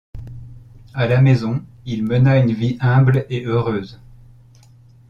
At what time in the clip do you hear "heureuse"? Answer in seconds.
3.45-3.99